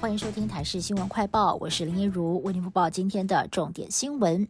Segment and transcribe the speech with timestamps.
[0.00, 4.46] 欢迎收听台视新闻快报，我是林一如，为您播报今天的重点新闻。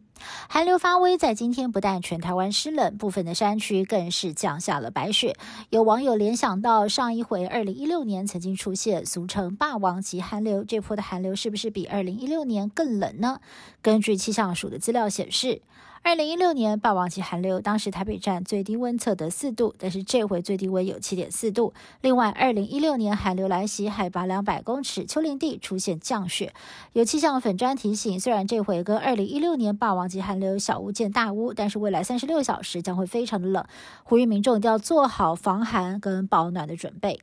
[0.49, 5.37] 寒流发威，在今天不但全台湾湿冷，部分的山区更是降下了白雪。
[5.71, 13.41] 有网友联想到上一回二零一六年曾经出现俗称“霸王级寒流”，这波的寒流是不是比二零一六年更冷呢？
[13.83, 15.63] 根据气象署的资料显示。
[16.05, 21.75] 二零一六年霸王级寒流，当时台北站最低温测得四度，但是这回最低温有七点四度。
[22.01, 26.55] 另外，二零一六年寒流来袭，海拔两百公尺丘陵地出现降雪。
[26.93, 33.65] 有气象粉砖提醒，虽然这回跟二零一六年霸王级寒流小巫见大巫，但是未来三十六小时将会非常的冷，
[34.03, 37.21] 呼吁民众一定要做好防寒跟保暖的准备。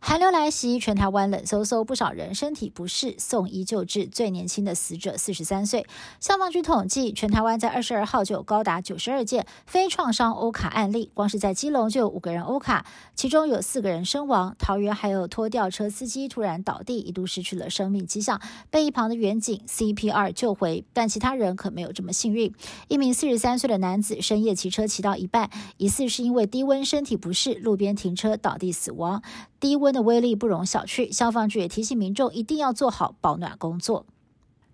[0.00, 4.06] 寒流来袭，全台湾冷飕飕，不少人身体不适，送医救治。
[4.06, 5.86] 最年轻的死者四十三岁。
[6.20, 14.54] 消防局统计，全台湾在二十二号就有高达九十二件非创伤欧卡案例，光是在基隆就有五个人欧卡，其中有四个人身亡。
[14.58, 18.40] 桃园还有拖吊车司机突然倒地，一度失去了生命迹象，
[18.70, 22.52] 被一旁的远警 CPR 救回，但其他人可没有这么幸运。
[22.88, 29.22] 一名四十三岁的男子深夜骑车骑到一半，疑似是因为低温身体不适，路边停车倒地死亡。
[29.60, 34.06] 低温的威力不容小觑，消防局也提醒民众一定要做好保暖工作。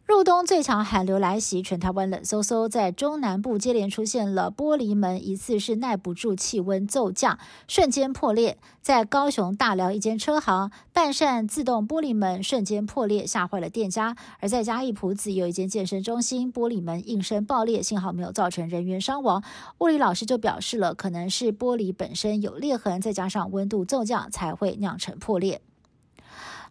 [0.07, 8.59] 入冬最强寒流来袭，全台湾冷飕飕，在中南部接连出现了玻璃门疑似是耐不住气温骤降，瞬间破裂。
[8.83, 19.43] 在高雄大寮一间车行，半扇自动玻璃门瞬间破裂，吓坏了店家；而在嘉义埔子有一间健身中心，玻璃门应声爆裂，幸好没有造成人员伤亡。
[19.79, 25.63] 物理老师就表示了，可能是玻璃本身有裂痕，再加上温度骤降，才会酿成破裂。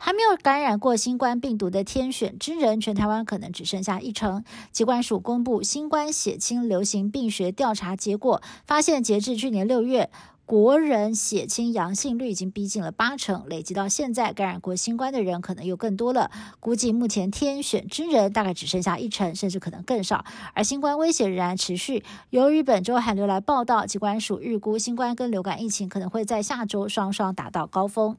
[0.05, 4.43] 还没有感染过新冠病毒的天选之人，全台湾可能只剩下一成。
[4.73, 10.09] 疾管署公布新冠血清流行病学调查结果，发现截至去年六月，
[10.45, 16.29] 国人血清阳性率已经逼近了八成，累积到现在，感染过新冠的人可能又更多了。
[16.59, 20.25] 估计目前天选之人大概只剩下一成，甚至可能更少。
[20.53, 22.03] 而新冠威胁仍然持续。
[22.29, 28.17] 由于本周寒流来报道，疾管署预估新冠跟流感疫情可能会在下周双双达到高峰。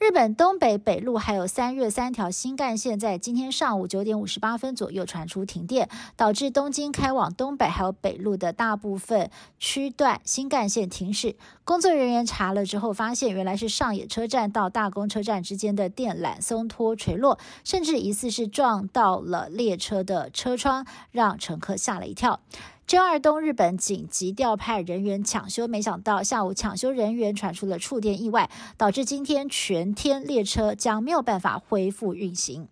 [0.00, 11.36] 日本东北北路还有三月三条新干线在今天上午九点五十八分左右传出停电，导致东京开往东北还有北路的大部分区段新干线停驶。
[11.64, 22.40] 工作人员查了之后发现，原来是上野车站到大宫车站之间的电缆松脱垂落，甚至疑似是撞到了列车的车窗，让乘客吓了一跳。
[22.86, 32.68] 周二东日本紧急调派人员抢修，没想到下午抢修人员传出了触电意外，导致今天全天列车将没有办法恢复运行。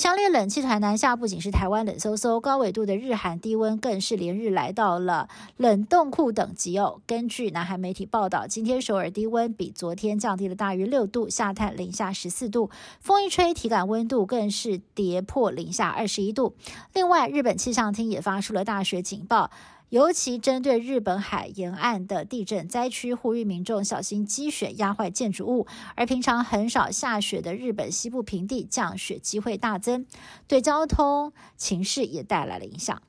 [0.00, 5.28] 强烈冷气团南下，不仅是台湾冷飕飕，高纬度的日韩低温更是连日来到了
[5.58, 7.02] 冷冻库等级哦。
[7.06, 12.70] 根据南韩媒体报道，今天首尔低温比昨天降低了大约六度，下探零下十四度，
[13.02, 16.54] 风一吹，体感温度更是跌破零下二十一度。
[16.94, 19.50] 另外，日本气象厅也发出了大雪警报。
[19.90, 25.66] 尤其针对日本海沿岸的地震灾区，呼吁民众小心积雪压坏建筑物。
[25.96, 30.06] 而平常很少下雪的日本西部平地，降雪机会大增，
[30.46, 33.02] 对交通情势也带来了影响。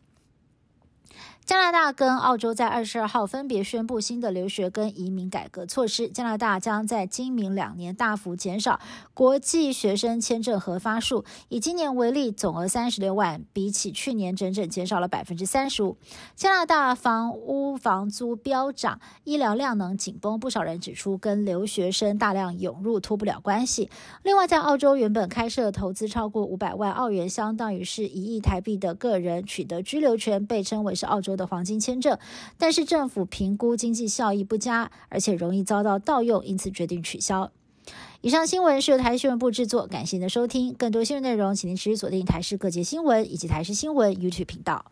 [1.52, 6.08] 加拿大跟澳洲在二十二号分别宣布新的留学跟移民改革措施。
[6.08, 8.80] 加拿大将在今明两年大幅减少
[9.14, 15.98] 国际学生签证核发数，以今年为例，总额三十六万，比起去年整整减少了百分之三十五。
[16.38, 23.90] 加拿大房屋房租飙涨，医疗量能紧绷，不少人指出跟留学生大量涌入脱不了关系。
[24.24, 31.41] 另外，在澳洲原本开设投资超过五百万澳元，相当于是一亿台币的个人取得居留权，被称为是澳洲的。
[31.42, 32.18] 的黄金签证，
[32.58, 37.52] 但是政府评估经济效益不佳，而且容易遭到盗用，因此决定取消。
[38.22, 40.74] 以上新闻是由台新闻部制作，感谢您的收听。
[40.76, 44.86] 更多新闻内容，请您持续锁定台视各界新闻以及台视新闻 YouTube 频道。